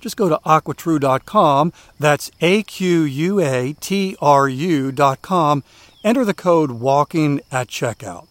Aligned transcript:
Just 0.00 0.16
go 0.16 0.28
to 0.28 0.40
aquatru.com, 0.46 1.72
that's 1.98 2.30
A 2.40 2.62
Q 2.62 3.02
U 3.02 3.40
A 3.40 3.74
T 3.74 4.16
R 4.20 4.48
U.com, 4.48 5.62
enter 6.02 6.24
the 6.24 6.34
code 6.34 6.70
WALKING 6.70 7.40
at 7.52 7.68
checkout. 7.68 8.26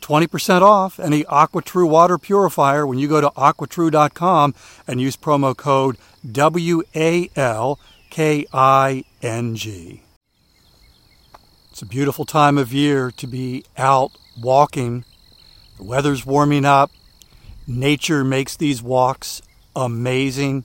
20% 0.00 0.62
off 0.62 0.98
any 0.98 1.24
AquaTru 1.24 1.86
water 1.86 2.16
purifier 2.16 2.86
when 2.86 2.98
you 2.98 3.08
go 3.08 3.20
to 3.20 3.28
aquatru.com 3.30 4.54
and 4.86 5.00
use 5.00 5.16
promo 5.16 5.54
code 5.54 5.98
W 6.30 6.82
A 6.94 7.28
L 7.36 7.78
K 8.08 8.46
I 8.52 9.04
N 9.20 9.54
G. 9.56 10.02
It's 11.70 11.82
a 11.82 11.86
beautiful 11.86 12.24
time 12.24 12.56
of 12.58 12.72
year 12.72 13.10
to 13.12 13.26
be 13.26 13.64
out 13.76 14.12
walking. 14.40 15.04
The 15.76 15.84
weather's 15.84 16.24
warming 16.24 16.64
up. 16.64 16.90
Nature 17.66 18.24
makes 18.24 18.56
these 18.56 18.82
walks 18.82 19.42
amazing. 19.76 20.64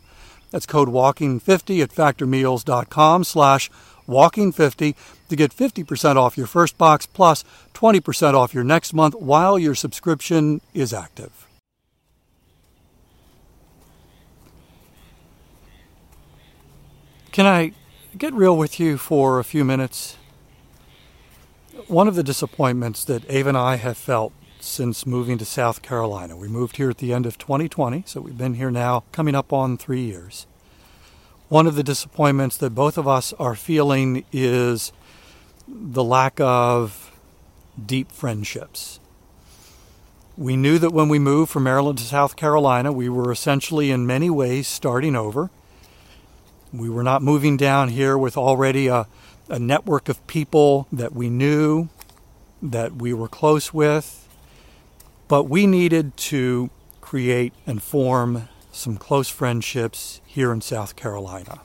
That's 0.51 0.65
code 0.65 0.89
WALKING50 0.89 1.81
at 1.81 1.89
factormeals.com 1.89 3.23
slash 3.23 3.71
WALKING50 4.07 4.95
to 5.29 5.35
get 5.35 5.55
50% 5.55 6.17
off 6.17 6.37
your 6.37 6.47
first 6.47 6.77
box 6.77 7.05
plus 7.05 7.43
20% 7.73 8.33
off 8.33 8.53
your 8.53 8.63
next 8.63 8.93
month 8.93 9.15
while 9.15 9.57
your 9.57 9.73
subscription 9.73 10.61
is 10.73 10.93
active. 10.93 11.47
Can 17.31 17.45
I 17.45 17.71
get 18.17 18.33
real 18.33 18.57
with 18.57 18.77
you 18.77 18.97
for 18.97 19.39
a 19.39 19.45
few 19.45 19.63
minutes? 19.63 20.17
One 21.87 22.09
of 22.09 22.15
the 22.15 22.23
disappointments 22.23 23.05
that 23.05 23.23
Ava 23.29 23.49
and 23.49 23.57
I 23.57 23.77
have 23.77 23.97
felt 23.97 24.33
since 24.61 25.05
moving 25.07 25.37
to 25.39 25.45
South 25.45 25.81
Carolina. 25.81 26.37
We 26.37 26.47
moved 26.47 26.77
here 26.77 26.89
at 26.89 26.99
the 26.99 27.11
end 27.11 27.25
of 27.25 27.37
2020, 27.37 28.03
so 28.05 28.21
we've 28.21 28.37
been 28.37 28.53
here 28.53 28.69
now 28.69 29.03
coming 29.11 29.33
up 29.33 29.51
on 29.51 29.75
three 29.75 30.03
years. 30.03 30.45
One 31.49 31.65
of 31.67 31.75
the 31.75 31.83
disappointments 31.83 32.57
that 32.57 32.69
both 32.69 32.97
of 32.97 33.07
us 33.07 33.33
are 33.33 33.55
feeling 33.55 34.23
is 34.31 34.93
the 35.67 36.03
lack 36.03 36.39
of 36.39 37.11
deep 37.83 38.11
friendships. 38.11 38.99
We 40.37 40.55
knew 40.55 40.77
that 40.77 40.91
when 40.91 41.09
we 41.09 41.19
moved 41.19 41.51
from 41.51 41.63
Maryland 41.63 41.97
to 41.97 42.05
South 42.05 42.35
Carolina, 42.35 42.91
we 42.91 43.09
were 43.09 43.31
essentially 43.31 43.91
in 43.91 44.07
many 44.07 44.29
ways 44.29 44.67
starting 44.67 45.15
over. 45.15 45.49
We 46.71 46.89
were 46.89 47.03
not 47.03 47.21
moving 47.21 47.57
down 47.57 47.89
here 47.89 48.17
with 48.17 48.37
already 48.37 48.87
a, 48.87 49.07
a 49.49 49.59
network 49.59 50.07
of 50.07 50.25
people 50.27 50.87
that 50.91 51.13
we 51.13 51.29
knew, 51.29 51.89
that 52.61 52.95
we 52.95 53.13
were 53.13 53.27
close 53.27 53.73
with, 53.73 54.21
but 55.31 55.45
we 55.45 55.65
needed 55.65 56.17
to 56.17 56.69
create 56.99 57.53
and 57.65 57.81
form 57.81 58.49
some 58.69 58.97
close 58.97 59.29
friendships 59.29 60.19
here 60.25 60.51
in 60.51 60.59
South 60.59 60.97
Carolina. 60.97 61.61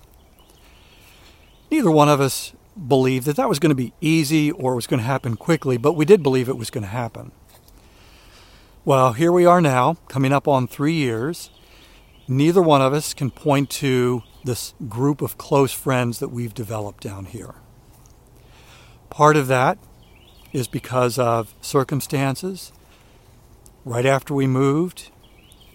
Neither 1.69 1.91
one 1.91 2.09
of 2.09 2.21
us 2.21 2.53
believed 2.87 3.27
that 3.27 3.34
that 3.34 3.49
was 3.49 3.59
going 3.59 3.71
to 3.71 3.75
be 3.75 3.93
easy 4.00 4.53
or 4.53 4.77
was 4.77 4.87
going 4.87 5.00
to 5.00 5.04
happen 5.04 5.34
quickly, 5.34 5.77
but 5.78 5.94
we 5.94 6.04
did 6.04 6.22
believe 6.22 6.49
it 6.49 6.56
was 6.56 6.71
going 6.71 6.84
to 6.84 6.91
happen. 6.91 7.32
Well, 8.84 9.15
here 9.15 9.32
we 9.32 9.44
are 9.44 9.60
now, 9.60 9.94
coming 10.06 10.33
up 10.33 10.47
on 10.47 10.69
three 10.69 10.94
years. 10.94 11.50
Neither 12.28 12.62
one 12.62 12.83
of 12.83 12.93
us 12.93 13.15
can 13.15 13.33
point 13.33 13.69
to 13.71 14.22
this 14.44 14.75
group 14.88 15.21
of 15.21 15.38
close 15.38 15.72
friends 15.72 16.21
that 16.21 16.28
we've 16.28 16.54
developed 16.54 17.03
down 17.03 17.25
here. 17.25 17.56
Part 19.10 19.37
of 19.37 19.48
that 19.48 19.77
is 20.53 20.69
because 20.69 21.19
of 21.19 21.53
circumstances 21.60 22.71
right 23.87 24.05
after 24.05 24.35
we 24.35 24.47
moved, 24.47 25.11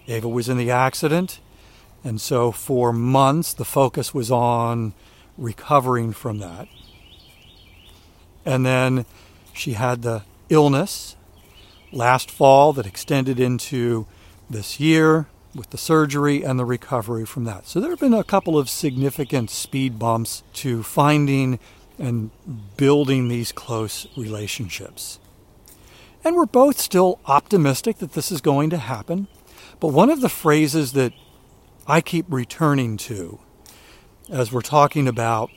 Ava 0.06 0.28
was 0.28 0.48
in 0.48 0.58
the 0.58 0.70
accident. 0.70 1.40
And 2.04 2.20
so 2.20 2.52
for 2.52 2.92
months, 2.92 3.54
the 3.54 3.64
focus 3.64 4.12
was 4.12 4.30
on 4.30 4.92
recovering 5.38 6.12
from 6.12 6.38
that. 6.38 6.68
And 8.44 8.66
then 8.66 9.06
she 9.54 9.72
had 9.72 10.02
the 10.02 10.22
illness 10.50 11.16
last 11.90 12.30
fall 12.30 12.72
that 12.74 12.86
extended 12.86 13.40
into 13.40 14.06
this 14.50 14.78
year 14.78 15.26
with 15.54 15.70
the 15.70 15.78
surgery 15.78 16.42
and 16.42 16.58
the 16.58 16.64
recovery 16.64 17.24
from 17.24 17.44
that. 17.44 17.66
So 17.66 17.80
there 17.80 17.90
have 17.90 18.00
been 18.00 18.14
a 18.14 18.24
couple 18.24 18.58
of 18.58 18.68
significant 18.68 19.50
speed 19.50 19.98
bumps 19.98 20.42
to 20.54 20.82
finding 20.82 21.58
and 21.98 22.30
building 22.76 23.28
these 23.28 23.52
close 23.52 24.06
relationships. 24.16 25.18
And 26.24 26.36
we're 26.36 26.46
both 26.46 26.78
still 26.78 27.18
optimistic 27.26 27.98
that 27.98 28.12
this 28.12 28.30
is 28.30 28.40
going 28.40 28.70
to 28.70 28.78
happen. 28.78 29.26
But 29.80 29.88
one 29.88 30.10
of 30.10 30.20
the 30.20 30.28
phrases 30.28 30.92
that 30.92 31.12
I 31.86 32.00
keep 32.00 32.26
returning 32.28 32.96
to 32.98 33.40
as 34.30 34.52
we're 34.52 34.60
talking 34.60 35.08
about 35.08 35.50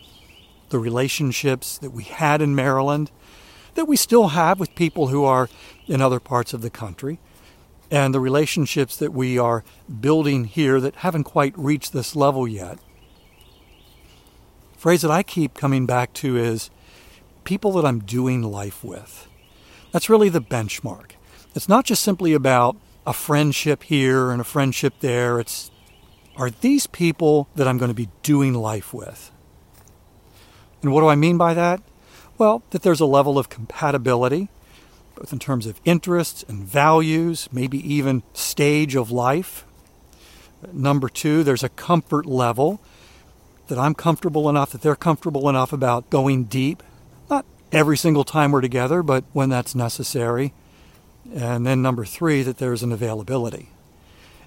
the 0.69 0.79
relationships 0.79 1.77
that 1.77 1.91
we 1.91 2.03
had 2.03 2.41
in 2.41 2.55
Maryland, 2.55 3.11
that 3.75 3.87
we 3.87 3.95
still 3.95 4.29
have 4.29 4.59
with 4.59 4.73
people 4.75 5.07
who 5.07 5.23
are 5.23 5.49
in 5.87 6.01
other 6.01 6.19
parts 6.19 6.53
of 6.53 6.61
the 6.61 6.69
country, 6.69 7.19
and 7.91 8.13
the 8.13 8.19
relationships 8.19 8.97
that 8.97 9.13
we 9.13 9.37
are 9.37 9.63
building 10.01 10.45
here 10.45 10.81
that 10.81 10.95
haven't 10.97 11.23
quite 11.23 11.57
reached 11.57 11.93
this 11.93 12.15
level 12.15 12.47
yet. 12.47 12.79
phrase 14.75 15.01
that 15.01 15.11
I 15.11 15.23
keep 15.23 15.55
coming 15.55 15.85
back 15.85 16.13
to 16.13 16.37
is 16.37 16.69
people 17.43 17.71
that 17.73 17.85
I'm 17.85 17.99
doing 17.99 18.43
life 18.43 18.83
with. 18.83 19.27
That's 19.95 20.09
really 20.09 20.27
the 20.27 20.41
benchmark. 20.41 21.11
It's 21.55 21.69
not 21.69 21.85
just 21.85 22.03
simply 22.03 22.33
about 22.33 22.75
a 23.07 23.13
friendship 23.13 23.83
here 23.83 24.29
and 24.29 24.41
a 24.41 24.43
friendship 24.43 24.95
there. 24.99 25.39
It's 25.39 25.71
are 26.35 26.49
these 26.49 26.85
people 26.85 27.47
that 27.55 27.65
I'm 27.65 27.77
going 27.77 27.91
to 27.91 27.95
be 27.95 28.09
doing 28.21 28.53
life 28.53 28.93
with? 28.93 29.31
And 30.81 30.91
what 30.91 30.99
do 30.99 31.07
I 31.07 31.15
mean 31.15 31.37
by 31.37 31.53
that? 31.53 31.81
Well, 32.37 32.61
that 32.71 32.81
there's 32.81 32.99
a 32.99 33.05
level 33.05 33.39
of 33.39 33.47
compatibility, 33.47 34.49
both 35.15 35.31
in 35.31 35.39
terms 35.39 35.65
of 35.65 35.79
interests 35.85 36.43
and 36.49 36.65
values, 36.65 37.47
maybe 37.53 37.77
even 37.93 38.23
stage 38.33 38.95
of 38.97 39.11
life. 39.11 39.63
Number 40.73 41.07
two, 41.07 41.41
there's 41.41 41.63
a 41.63 41.69
comfort 41.69 42.25
level 42.25 42.81
that 43.69 43.77
I'm 43.77 43.95
comfortable 43.95 44.49
enough, 44.49 44.73
that 44.73 44.81
they're 44.81 44.97
comfortable 44.97 45.47
enough 45.47 45.71
about 45.71 46.09
going 46.09 46.43
deep. 46.43 46.83
Every 47.71 47.97
single 47.97 48.23
time 48.23 48.51
we're 48.51 48.61
together, 48.61 49.03
but 49.03 49.23
when 49.33 49.49
that's 49.49 49.75
necessary. 49.75 50.53
And 51.33 51.65
then 51.65 51.81
number 51.81 52.05
three, 52.05 52.43
that 52.43 52.57
there's 52.57 52.83
an 52.83 52.91
availability. 52.91 53.69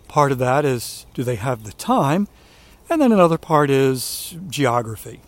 Part 0.07 0.33
of 0.33 0.39
that 0.39 0.65
is 0.65 1.07
do 1.15 1.23
they 1.23 1.37
have 1.37 1.65
the 1.65 1.73
time? 1.73 2.29
And 2.89 3.03
then 3.03 3.13
another 3.13 3.37
part 3.37 3.69
is 3.69 4.37
geography. 4.49 5.21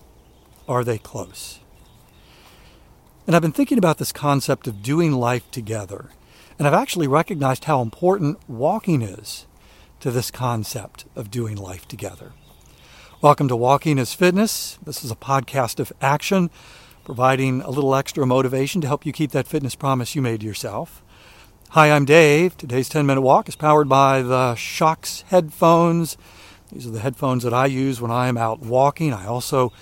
Are 0.66 0.84
they 0.84 0.98
close? 0.98 1.58
And 3.26 3.36
I've 3.36 3.42
been 3.42 3.52
thinking 3.52 3.78
about 3.78 3.98
this 3.98 4.12
concept 4.12 4.66
of 4.66 4.82
doing 4.82 5.12
life 5.12 5.50
together. 5.50 6.06
And 6.58 6.66
I've 6.66 6.74
actually 6.74 7.06
recognized 7.06 7.64
how 7.64 7.82
important 7.82 8.38
walking 8.48 9.02
is 9.02 9.46
to 10.00 10.10
this 10.10 10.30
concept 10.30 11.04
of 11.14 11.30
doing 11.30 11.56
life 11.56 11.86
together. 11.86 12.32
Welcome 13.20 13.48
to 13.48 13.56
Walking 13.56 13.98
is 13.98 14.14
Fitness. 14.14 14.78
This 14.82 15.04
is 15.04 15.10
a 15.10 15.16
podcast 15.16 15.78
of 15.78 15.92
action, 16.00 16.50
providing 17.10 17.60
a 17.62 17.70
little 17.70 17.92
extra 17.96 18.24
motivation 18.24 18.80
to 18.80 18.86
help 18.86 19.04
you 19.04 19.12
keep 19.12 19.32
that 19.32 19.48
fitness 19.48 19.74
promise 19.74 20.14
you 20.14 20.22
made 20.22 20.44
yourself. 20.44 21.02
Hi, 21.70 21.90
I'm 21.90 22.04
Dave. 22.04 22.56
Today's 22.56 22.88
10 22.88 23.04
minute 23.04 23.22
walk 23.22 23.48
is 23.48 23.56
powered 23.56 23.88
by 23.88 24.22
the 24.22 24.54
Shokz 24.54 25.24
headphones. 25.24 26.16
These 26.70 26.86
are 26.86 26.90
the 26.90 27.00
headphones 27.00 27.42
that 27.42 27.52
I 27.52 27.66
use 27.66 28.00
when 28.00 28.12
I 28.12 28.28
am 28.28 28.36
out 28.36 28.60
walking. 28.60 29.12
I 29.12 29.26
also 29.26 29.72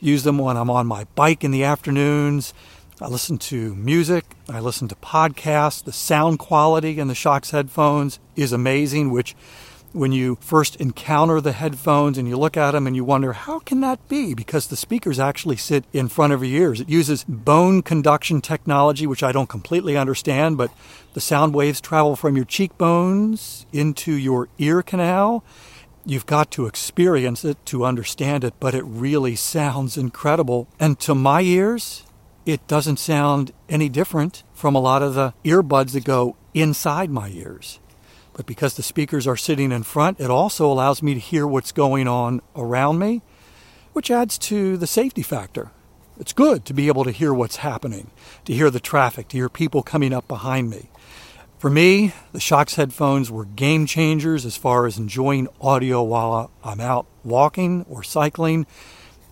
use 0.00 0.24
them 0.24 0.38
when 0.38 0.56
I'm 0.56 0.70
on 0.70 0.88
my 0.88 1.04
bike 1.14 1.44
in 1.44 1.52
the 1.52 1.62
afternoons. 1.62 2.52
I 3.00 3.06
listen 3.06 3.38
to 3.38 3.76
music, 3.76 4.24
I 4.48 4.58
listen 4.58 4.88
to 4.88 4.96
podcasts. 4.96 5.84
The 5.84 5.92
sound 5.92 6.40
quality 6.40 6.98
in 6.98 7.06
the 7.06 7.14
Shokz 7.14 7.52
headphones 7.52 8.18
is 8.34 8.50
amazing, 8.50 9.12
which 9.12 9.36
when 9.92 10.12
you 10.12 10.36
first 10.40 10.76
encounter 10.76 11.40
the 11.40 11.52
headphones 11.52 12.18
and 12.18 12.28
you 12.28 12.36
look 12.36 12.56
at 12.56 12.72
them 12.72 12.86
and 12.86 12.96
you 12.96 13.04
wonder, 13.04 13.32
how 13.32 13.58
can 13.58 13.80
that 13.80 14.08
be? 14.08 14.34
Because 14.34 14.66
the 14.66 14.76
speakers 14.76 15.18
actually 15.18 15.56
sit 15.56 15.84
in 15.92 16.08
front 16.08 16.32
of 16.32 16.42
your 16.42 16.62
ears. 16.62 16.80
It 16.80 16.88
uses 16.88 17.24
bone 17.24 17.82
conduction 17.82 18.40
technology, 18.40 19.06
which 19.06 19.22
I 19.22 19.32
don't 19.32 19.48
completely 19.48 19.96
understand, 19.96 20.56
but 20.56 20.70
the 21.14 21.20
sound 21.20 21.54
waves 21.54 21.80
travel 21.80 22.16
from 22.16 22.36
your 22.36 22.44
cheekbones 22.44 23.66
into 23.72 24.12
your 24.12 24.48
ear 24.58 24.82
canal. 24.82 25.44
You've 26.04 26.26
got 26.26 26.50
to 26.52 26.66
experience 26.66 27.44
it 27.44 27.64
to 27.66 27.84
understand 27.84 28.44
it, 28.44 28.54
but 28.58 28.74
it 28.74 28.84
really 28.84 29.36
sounds 29.36 29.96
incredible. 29.96 30.66
And 30.80 30.98
to 31.00 31.14
my 31.14 31.42
ears, 31.42 32.04
it 32.44 32.66
doesn't 32.66 32.98
sound 32.98 33.52
any 33.68 33.88
different 33.88 34.42
from 34.52 34.74
a 34.74 34.80
lot 34.80 35.02
of 35.02 35.14
the 35.14 35.32
earbuds 35.44 35.92
that 35.92 36.04
go 36.04 36.36
inside 36.54 37.10
my 37.10 37.28
ears. 37.28 37.78
But 38.34 38.46
because 38.46 38.74
the 38.74 38.82
speakers 38.82 39.26
are 39.26 39.36
sitting 39.36 39.72
in 39.72 39.82
front, 39.82 40.20
it 40.20 40.30
also 40.30 40.70
allows 40.70 41.02
me 41.02 41.14
to 41.14 41.20
hear 41.20 41.46
what's 41.46 41.72
going 41.72 42.08
on 42.08 42.40
around 42.56 42.98
me, 42.98 43.22
which 43.92 44.10
adds 44.10 44.38
to 44.38 44.76
the 44.76 44.86
safety 44.86 45.22
factor. 45.22 45.70
It's 46.18 46.32
good 46.32 46.64
to 46.66 46.74
be 46.74 46.88
able 46.88 47.04
to 47.04 47.10
hear 47.10 47.34
what's 47.34 47.56
happening, 47.56 48.10
to 48.44 48.54
hear 48.54 48.70
the 48.70 48.80
traffic, 48.80 49.28
to 49.28 49.36
hear 49.36 49.48
people 49.48 49.82
coming 49.82 50.12
up 50.12 50.28
behind 50.28 50.70
me. 50.70 50.88
For 51.58 51.70
me, 51.70 52.12
the 52.32 52.38
Shokz 52.38 52.74
headphones 52.74 53.30
were 53.30 53.44
game 53.44 53.86
changers 53.86 54.44
as 54.44 54.56
far 54.56 54.86
as 54.86 54.98
enjoying 54.98 55.48
audio 55.60 56.02
while 56.02 56.50
I'm 56.64 56.80
out 56.80 57.06
walking 57.22 57.86
or 57.88 58.02
cycling, 58.02 58.66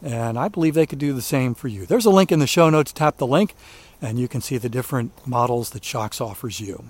and 0.02 0.38
I 0.38 0.48
believe 0.48 0.74
they 0.74 0.86
could 0.86 0.98
do 0.98 1.12
the 1.12 1.22
same 1.22 1.54
for 1.54 1.68
you. 1.68 1.86
There's 1.86 2.06
a 2.06 2.10
link 2.10 2.30
in 2.30 2.38
the 2.38 2.46
show 2.46 2.70
notes. 2.70 2.92
Tap 2.92 3.16
the 3.16 3.26
link, 3.26 3.54
and 4.00 4.18
you 4.18 4.28
can 4.28 4.40
see 4.40 4.58
the 4.58 4.68
different 4.68 5.26
models 5.26 5.70
that 5.70 5.82
Shokz 5.82 6.20
offers 6.20 6.60
you. 6.60 6.84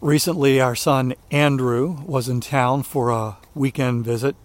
Recently, 0.00 0.60
our 0.60 0.76
son 0.76 1.14
Andrew 1.32 1.98
was 2.06 2.28
in 2.28 2.40
town 2.40 2.84
for 2.84 3.10
a 3.10 3.36
weekend 3.52 4.04
visit. 4.04 4.36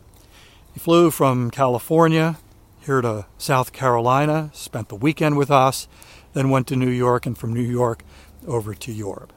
He 0.73 0.79
flew 0.79 1.11
from 1.11 1.51
California 1.51 2.37
here 2.79 3.01
to 3.01 3.27
South 3.37 3.71
Carolina, 3.71 4.49
spent 4.51 4.89
the 4.89 4.95
weekend 4.95 5.37
with 5.37 5.51
us, 5.51 5.87
then 6.33 6.49
went 6.49 6.65
to 6.67 6.75
New 6.75 6.89
York, 6.89 7.27
and 7.27 7.37
from 7.37 7.53
New 7.53 7.61
York 7.61 8.03
over 8.47 8.73
to 8.73 8.91
Europe. 8.91 9.31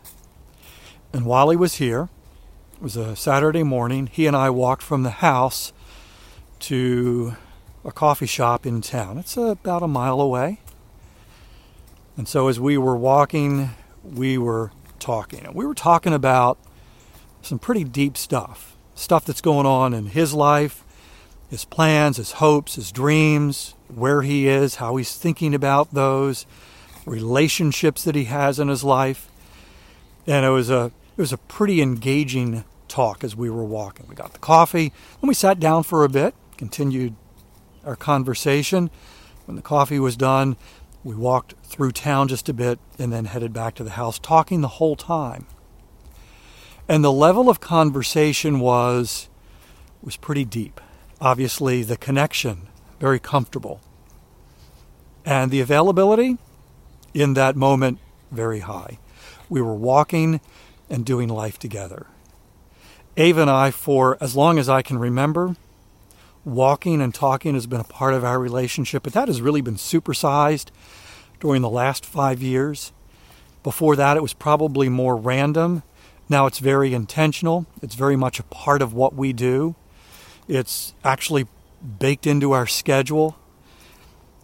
And 1.13 1.27
while 1.27 1.51
he 1.51 1.57
was 1.57 1.75
here, 1.75 2.09
it 2.77 2.83
was 2.83 2.97
a 2.97 3.15
Saturday 3.15 3.63
morning, 3.63 4.07
he 4.07 4.27
and 4.27 4.35
I 4.35 4.49
walked 4.49 4.83
from 4.83 5.03
the 5.03 5.11
house 5.11 5.75
to 6.61 7.37
a 7.85 7.93
coffee 7.93 8.25
shop 8.25 8.65
in 8.65 8.81
town. 8.81 9.19
It's 9.19 9.37
about 9.37 9.83
a 9.83 9.89
mile 9.89 10.23
away. 10.23 10.61
And 12.17 12.27
so 12.27 12.49
as 12.49 12.59
we 12.59 12.79
were 12.79 12.97
walking, 12.97 13.73
we 14.03 14.39
were 14.39 14.71
talking. 15.01 15.45
And 15.45 15.55
we 15.55 15.67
were 15.67 15.75
talking 15.75 16.13
about 16.13 16.59
some 17.43 17.59
pretty 17.59 17.85
deep 17.85 18.17
stuff, 18.17 18.77
stuff 18.95 19.25
that's 19.25 19.41
going 19.41 19.67
on 19.67 19.95
in 19.95 20.07
his 20.07 20.35
life, 20.35 20.85
his 21.49 21.65
plans, 21.65 22.17
his 22.17 22.33
hopes, 22.33 22.75
his 22.75 22.91
dreams, 22.91 23.75
where 23.89 24.23
he 24.23 24.49
is, 24.49 24.77
how 24.77 24.97
he's 24.97 25.17
thinking 25.17 25.55
about 25.55 25.95
those, 25.95 26.47
relationships 27.05 28.03
that 28.05 28.15
he 28.15 28.25
has 28.25 28.59
in 28.59 28.69
his 28.69 28.83
life. 28.83 29.31
And 30.27 30.45
it 30.45 30.51
was 30.51 30.71
a 30.71 30.91
it 31.17 31.21
was 31.21 31.33
a 31.33 31.39
pretty 31.39 31.81
engaging 31.81 32.65
talk 32.89 33.25
as 33.25 33.35
we 33.35 33.49
were 33.49 33.65
walking. 33.65 34.07
We 34.09 34.15
got 34.15 34.33
the 34.33 34.39
coffee, 34.39 34.93
and 35.21 35.29
we 35.29 35.35
sat 35.35 35.59
down 35.59 35.83
for 35.85 36.05
a 36.05 36.09
bit, 36.09 36.35
continued 36.57 37.15
our 37.85 37.97
conversation. 37.97 38.91
When 39.47 39.57
the 39.57 39.63
coffee 39.63 40.01
was 40.01 40.17
done, 40.17 40.57
we 41.07 41.15
walked 41.15 41.55
through 41.63 41.93
town 41.93 42.27
just 42.27 42.49
a 42.49 42.53
bit 42.53 42.81
and 42.99 43.13
then 43.13 43.27
headed 43.27 43.53
back 43.53 43.77
to 43.77 43.85
the 43.85 43.91
house, 43.91 44.19
talking 44.19 44.61
the 44.61 44.67
whole 44.67 44.97
time. 44.97 45.47
And 46.89 47.05
the 47.05 47.13
level 47.13 47.49
of 47.49 47.61
conversation 47.61 48.59
was 48.59 49.29
was 50.03 50.17
pretty 50.17 50.45
deep. 50.45 50.81
Obviously, 51.21 51.85
the 51.85 51.97
connection 51.97 52.67
very 52.99 53.21
comfortable. 53.21 53.81
And 55.25 55.53
the 55.53 55.61
availability 55.61 56.39
in 57.15 57.35
that 57.35 57.55
moment 57.55 58.01
very 58.33 58.61
high. 58.61 58.99
We 59.49 59.63
were 59.63 59.75
walking 59.75 60.41
and 60.91 61.07
doing 61.07 61.29
life 61.29 61.57
together. 61.57 62.09
Ava 63.17 63.43
and 63.43 63.51
I, 63.51 63.71
for 63.71 64.19
as 64.21 64.35
long 64.35 64.59
as 64.59 64.69
I 64.69 64.83
can 64.83 64.99
remember, 64.99 65.55
walking 66.47 67.03
and 67.03 67.13
talking 67.13 67.55
has 67.55 67.67
been 67.67 67.81
a 67.81 67.85
part 67.85 68.15
of 68.15 68.25
our 68.25 68.39
relationship, 68.39 69.03
but 69.03 69.13
that 69.13 69.29
has 69.29 69.43
really 69.43 69.61
been 69.61 69.75
supersized 69.75 70.69
during 71.41 71.61
the 71.61 71.69
last 71.69 72.07
five 72.07 72.41
years. 72.41 72.93
Before 73.63 73.97
that, 73.97 74.17
it 74.17 74.23
was 74.23 74.33
probably 74.33 74.89
more 74.89 75.17
random. 75.17 75.83
Now 76.29 76.47
it's 76.47 76.61
very 76.61 76.95
intentional. 76.95 77.67
It's 77.83 77.97
very 77.97 78.15
much 78.15 78.39
a 78.39 78.45
part 78.45 78.81
of 78.81 78.95
what 78.95 79.15
we 79.15 79.33
do. 79.33 79.75
It's 80.47 80.95
actually 81.05 81.49
baked 81.99 82.27
into 82.27 82.53
our 82.53 82.67
schedule. 82.67 83.37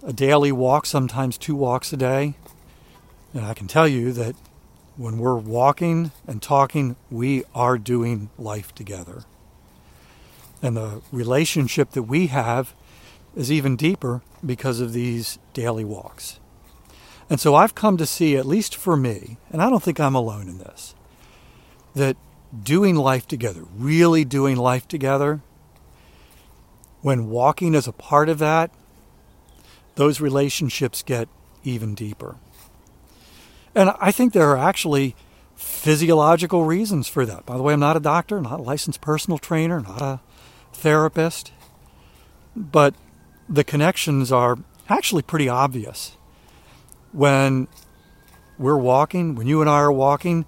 A 0.03 0.13
daily 0.13 0.51
walk, 0.51 0.87
sometimes 0.87 1.39
two 1.39 1.55
walks 1.55 1.93
a 1.93 1.97
day. 1.97 2.35
And 3.33 3.47
I 3.47 3.55
can 3.55 3.69
tell 3.69 3.87
you 3.87 4.13
that 4.13 4.35
when 4.97 5.19
we're 5.19 5.37
walking 5.37 6.11
and 6.27 6.43
talking, 6.43 6.97
we 7.11 7.45
are 7.55 7.79
doing 7.79 8.29
life 8.37 8.75
together. 8.75 9.23
And 10.63 10.77
the 10.77 11.03
relationship 11.11 11.91
that 11.91 12.05
we 12.05 12.29
have 12.29 12.73
is 13.35 13.51
even 13.51 13.77
deeper 13.77 14.23
because 14.45 14.81
of 14.81 14.93
these 14.93 15.39
daily 15.53 15.85
walks. 15.85 16.39
And 17.29 17.41
so 17.41 17.55
I've 17.55 17.75
come 17.75 17.97
to 17.97 18.07
see, 18.07 18.37
at 18.37 18.47
least 18.47 18.77
for 18.77 18.97
me, 18.97 19.39
and 19.51 19.63
I 19.63 19.71
don't 19.71 19.83
think 19.83 19.99
I'm 19.99 20.15
alone 20.15 20.49
in 20.49 20.59
this, 20.59 20.95
that 21.95 22.17
doing 22.63 22.95
life 22.95 23.27
together, 23.27 23.65
really 23.77 24.25
doing 24.25 24.57
life 24.57 24.87
together, 24.87 25.41
when 27.01 27.31
walking 27.31 27.75
is 27.75 27.89
a 27.89 27.93
part 27.93 28.29
of 28.29 28.39
that, 28.39 28.71
those 29.95 30.21
relationships 30.21 31.03
get 31.03 31.29
even 31.65 31.95
deeper. 31.95 32.37
And 33.75 33.91
I 33.99 34.13
think 34.13 34.33
there 34.33 34.51
are 34.51 34.59
actually 34.59 35.17
physiological 35.57 36.65
reasons 36.65 37.09
for 37.09 37.25
that. 37.27 37.47
By 37.47 37.57
the 37.57 37.63
way, 37.63 37.73
I'm 37.73 37.81
not 37.81 37.97
a 37.97 38.01
doctor, 38.01 38.41
not 38.41 38.61
a 38.61 38.63
licensed 38.63 39.01
personal 39.01 39.39
trainer, 39.39 39.81
not 39.81 40.03
a 40.03 40.21
therapist, 40.73 41.53
but 42.57 42.95
the 43.49 43.65
connections 43.65 44.33
are 44.33 44.59
actually 44.89 45.23
pretty 45.23 45.49
obvious. 45.49 46.17
When 47.13 47.69
we're 48.59 48.79
walking, 48.79 49.35
when 49.35 49.47
you 49.47 49.61
and 49.61 49.69
I 49.69 49.81
are 49.81 49.93
walking, 49.93 50.47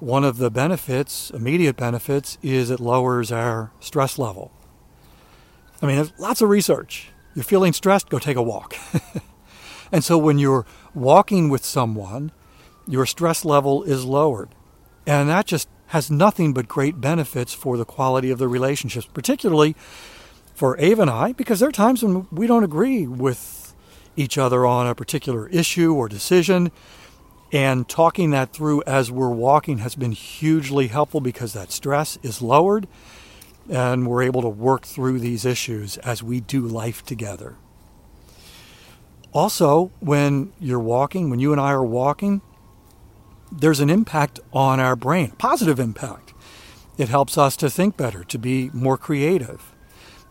one 0.00 0.24
of 0.24 0.38
the 0.38 0.50
benefits, 0.50 1.30
immediate 1.30 1.76
benefits, 1.76 2.38
is 2.42 2.70
it 2.70 2.80
lowers 2.80 3.32
our 3.32 3.72
stress 3.80 4.18
level. 4.18 4.52
I 5.82 5.86
mean, 5.86 5.96
there's 5.96 6.12
lots 6.18 6.40
of 6.40 6.48
research. 6.48 7.10
You're 7.34 7.44
feeling 7.44 7.72
stressed, 7.72 8.08
go 8.08 8.18
take 8.18 8.36
a 8.36 8.42
walk. 8.42 8.76
and 9.92 10.04
so 10.04 10.18
when 10.18 10.38
you're 10.38 10.66
walking 10.94 11.48
with 11.48 11.64
someone, 11.64 12.32
your 12.86 13.06
stress 13.06 13.44
level 13.44 13.82
is 13.82 14.04
lowered. 14.04 14.54
And 15.06 15.28
that 15.28 15.46
just 15.46 15.68
has 15.88 16.10
nothing 16.10 16.52
but 16.52 16.68
great 16.68 17.00
benefits 17.00 17.52
for 17.52 17.76
the 17.76 17.84
quality 17.84 18.30
of 18.30 18.38
the 18.38 18.48
relationships, 18.48 19.06
particularly 19.06 19.74
for 20.54 20.78
Ava 20.78 21.02
and 21.02 21.10
I, 21.10 21.32
because 21.32 21.60
there 21.60 21.68
are 21.68 21.72
times 21.72 22.02
when 22.02 22.26
we 22.30 22.46
don't 22.46 22.64
agree 22.64 23.06
with 23.06 23.74
each 24.16 24.36
other 24.38 24.66
on 24.66 24.86
a 24.86 24.94
particular 24.94 25.48
issue 25.48 25.94
or 25.94 26.08
decision. 26.08 26.70
And 27.52 27.88
talking 27.88 28.30
that 28.32 28.52
through 28.52 28.82
as 28.86 29.10
we're 29.10 29.30
walking 29.30 29.78
has 29.78 29.94
been 29.94 30.12
hugely 30.12 30.88
helpful 30.88 31.20
because 31.20 31.54
that 31.54 31.72
stress 31.72 32.18
is 32.22 32.42
lowered. 32.42 32.86
and 33.68 34.06
we're 34.06 34.22
able 34.22 34.42
to 34.42 34.48
work 34.48 34.86
through 34.86 35.18
these 35.20 35.44
issues 35.44 35.98
as 35.98 36.22
we 36.22 36.40
do 36.40 36.62
life 36.62 37.04
together. 37.04 37.56
Also, 39.32 39.90
when 40.00 40.52
you're 40.58 40.78
walking, 40.78 41.28
when 41.28 41.38
you 41.38 41.52
and 41.52 41.60
I 41.60 41.70
are 41.72 41.84
walking, 41.84 42.40
there's 43.50 43.80
an 43.80 43.90
impact 43.90 44.40
on 44.52 44.80
our 44.80 44.96
brain, 44.96 45.32
positive 45.32 45.80
impact. 45.80 46.34
It 46.96 47.08
helps 47.08 47.38
us 47.38 47.56
to 47.58 47.70
think 47.70 47.96
better, 47.96 48.24
to 48.24 48.38
be 48.38 48.70
more 48.72 48.96
creative. 48.96 49.74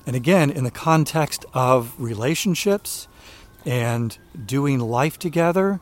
And 0.06 0.16
again, 0.16 0.50
in 0.50 0.64
the 0.64 0.72
context 0.72 1.46
of 1.54 1.94
relationships 1.98 3.08
and 3.66 4.18
doing 4.46 4.80
life 4.80 5.20
together, 5.20 5.80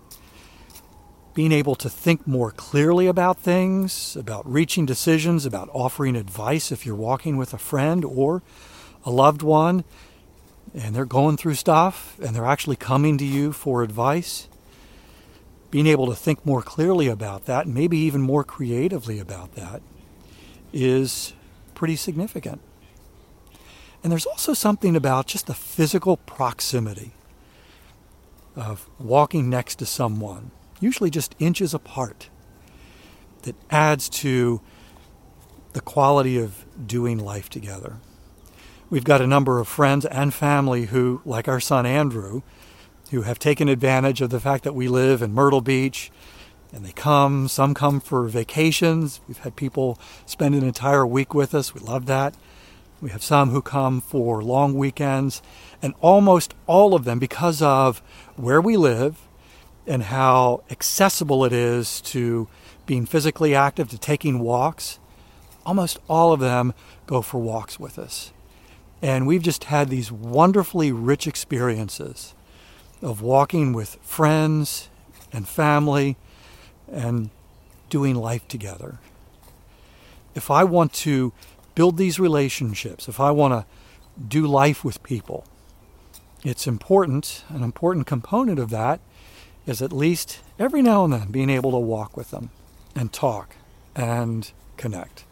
being 1.34 1.52
able 1.52 1.76
to 1.76 1.90
think 1.90 2.26
more 2.26 2.50
clearly 2.52 3.08
about 3.08 3.38
things, 3.38 4.16
about 4.16 4.50
reaching 4.50 4.86
decisions, 4.86 5.46
about 5.46 5.70
offering 5.74 6.16
advice 6.16 6.72
if 6.72 6.86
you're 6.86 6.96
walking 6.96 7.36
with 7.36 7.54
a 7.54 7.58
friend 7.58 8.06
or 8.06 8.42
a 9.04 9.12
loved 9.12 9.42
one 9.42 9.84
and 10.74 10.96
they're 10.96 11.06
going 11.06 11.38
through 11.38 11.56
stuff 11.56 12.18
and 12.20 12.36
they're 12.36 12.46
actually 12.46 12.76
coming 12.76 13.18
to 13.18 13.26
you 13.26 13.52
for 13.52 13.84
advice. 13.84 14.48
Being 15.76 15.88
able 15.88 16.08
to 16.08 16.16
think 16.16 16.46
more 16.46 16.62
clearly 16.62 17.08
about 17.10 17.48
that, 17.48 17.68
maybe 17.68 17.98
even 17.98 18.22
more 18.22 18.46
creatively 18.46 19.20
about 19.20 19.56
that, 19.56 19.82
is 20.72 21.34
pretty 21.74 21.98
significant. 21.98 22.62
And 24.02 24.10
there's 24.10 24.26
also 24.26 24.54
something 24.54 24.96
about 24.96 25.28
just 25.28 25.48
the 25.48 25.54
physical 25.54 26.16
proximity 26.16 27.12
of 28.56 28.90
walking 29.00 29.50
next 29.50 29.76
to 29.80 29.86
someone, 29.86 30.52
usually 30.80 31.10
just 31.10 31.36
inches 31.40 31.74
apart, 31.74 32.30
that 33.42 33.58
adds 33.70 34.08
to 34.24 34.62
the 35.74 35.82
quality 35.82 36.38
of 36.38 36.64
doing 36.88 37.18
life 37.18 37.50
together. 37.50 37.98
We've 38.90 39.04
got 39.04 39.20
a 39.20 39.28
number 39.28 39.60
of 39.60 39.68
friends 39.68 40.06
and 40.06 40.34
family 40.34 40.86
who, 40.86 41.22
like 41.26 41.50
our 41.50 41.60
son 41.60 41.86
Andrew, 41.86 42.44
who 43.12 43.24
have 43.24 43.40
taken 43.40 43.70
advantage 43.70 44.22
of 44.22 44.30
the 44.30 44.40
fact 44.40 44.64
that 44.64 44.74
we 44.74 44.88
live 44.88 45.22
in 45.22 45.34
Myrtle 45.34 45.62
Beach 45.62 46.12
and 46.74 46.86
they 46.86 46.92
come. 46.92 47.48
Some 47.48 47.74
come 47.74 48.00
for 48.00 48.28
vacations. 48.28 49.22
We've 49.28 49.38
had 49.38 49.56
people 49.56 49.98
spend 50.26 50.56
an 50.56 50.64
entire 50.64 51.06
week 51.06 51.34
with 51.34 51.56
us. 51.56 51.74
We 51.74 51.80
love 51.80 52.06
that. 52.08 52.36
We 53.02 53.12
have 53.12 53.24
some 53.24 53.50
who 53.52 53.62
come 53.62 54.02
for 54.02 54.42
long 54.42 54.74
weekends, 54.74 55.42
and 55.82 55.94
almost 56.02 56.56
all 56.66 56.96
of 56.96 57.04
them, 57.04 57.20
because 57.20 57.62
of 57.62 58.02
where 58.36 58.62
we 58.62 58.78
live 58.78 59.22
and 59.86 60.04
how 60.04 60.64
accessible 60.72 61.46
it 61.46 61.54
is 61.54 62.02
to 62.02 62.48
being 62.86 63.06
physically 63.06 63.54
active, 63.54 63.90
to 63.90 63.98
taking 63.98 64.40
walks, 64.40 65.00
almost 65.66 66.00
all 66.10 66.32
of 66.32 66.40
them 66.40 66.74
go 67.06 67.22
for 67.22 67.40
walks 67.40 67.80
with 67.80 68.00
us. 68.00 68.32
And 69.02 69.28
we've 69.28 69.44
just 69.44 69.66
had 69.66 69.90
these 69.90 70.12
wonderfully 70.12 70.92
rich 70.92 71.28
experiences 71.28 72.34
of 73.02 73.22
walking 73.22 73.74
with 73.74 73.98
friends 74.02 74.90
and 75.32 75.48
family 75.48 76.18
and 76.92 77.30
doing 77.90 78.16
life 78.16 78.48
together. 78.48 79.00
If 80.34 80.52
I 80.52 80.64
want 80.64 80.94
to 80.94 81.34
build 81.76 81.98
these 81.98 82.20
relationships, 82.20 83.08
if 83.08 83.20
I 83.20 83.32
want 83.32 83.54
to 83.54 83.66
do 84.28 84.48
life 84.48 84.84
with 84.84 85.04
people, 85.04 85.46
it's 86.44 86.68
important, 86.68 87.44
an 87.50 87.64
important 87.64 88.08
component 88.08 88.60
of 88.60 88.70
that 88.70 89.00
is 89.66 89.82
at 89.82 89.92
least 89.92 90.42
every 90.60 90.82
now 90.82 91.04
and 91.04 91.14
then 91.14 91.32
being 91.32 91.50
able 91.50 91.72
to 91.72 91.78
walk 91.78 92.16
with 92.16 92.32
them 92.32 92.50
and 92.96 93.12
talk 93.12 93.56
and 93.96 94.52
connect. 94.78 95.24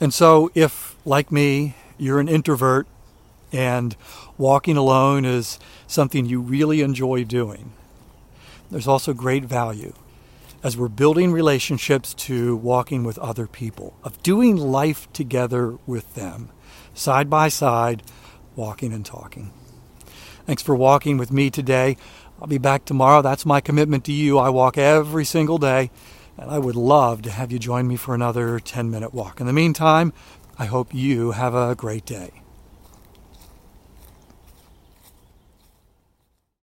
And 0.00 0.12
so, 0.12 0.50
if, 0.54 0.96
like 1.04 1.30
me, 1.30 1.76
you're 1.98 2.18
an 2.18 2.28
introvert 2.28 2.86
and 3.52 3.94
walking 4.38 4.76
alone 4.76 5.24
is 5.24 5.58
something 5.86 6.26
you 6.26 6.40
really 6.40 6.80
enjoy 6.80 7.24
doing, 7.24 7.72
there's 8.70 8.88
also 8.88 9.12
great 9.12 9.44
value 9.44 9.92
as 10.62 10.76
we're 10.76 10.88
building 10.88 11.32
relationships 11.32 12.14
to 12.14 12.56
walking 12.56 13.02
with 13.02 13.18
other 13.18 13.46
people, 13.46 13.94
of 14.04 14.22
doing 14.22 14.56
life 14.56 15.12
together 15.12 15.76
with 15.86 16.14
them, 16.14 16.48
side 16.94 17.28
by 17.28 17.48
side, 17.48 18.02
walking 18.54 18.92
and 18.92 19.04
talking. 19.04 19.52
Thanks 20.46 20.62
for 20.62 20.74
walking 20.74 21.18
with 21.18 21.32
me 21.32 21.50
today. 21.50 21.96
I'll 22.40 22.46
be 22.46 22.58
back 22.58 22.84
tomorrow. 22.84 23.22
That's 23.22 23.46
my 23.46 23.60
commitment 23.60 24.04
to 24.04 24.12
you. 24.12 24.38
I 24.38 24.50
walk 24.50 24.78
every 24.78 25.24
single 25.24 25.58
day, 25.58 25.90
and 26.38 26.50
I 26.50 26.58
would 26.58 26.76
love 26.76 27.22
to 27.22 27.30
have 27.30 27.50
you 27.50 27.58
join 27.58 27.88
me 27.88 27.96
for 27.96 28.14
another 28.14 28.60
10 28.60 28.90
minute 28.90 29.12
walk. 29.12 29.40
In 29.40 29.46
the 29.46 29.52
meantime, 29.52 30.12
I 30.58 30.66
hope 30.66 30.94
you 30.94 31.32
have 31.32 31.54
a 31.54 31.74
great 31.74 32.04
day. 32.04 32.41